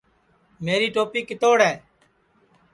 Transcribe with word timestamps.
میری 0.65 0.89
توپی 0.95 1.21
کِتوڑ 1.29 1.57
ہے 1.67 1.73